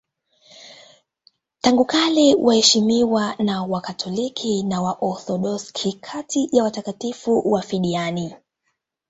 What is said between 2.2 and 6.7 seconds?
wanaheshimiwa na Wakatoliki na Waorthodoksi kati ya